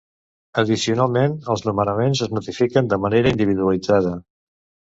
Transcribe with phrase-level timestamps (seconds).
[0.61, 4.19] Addicionalment, els nomenaments es notifiquen de manera individualitzada.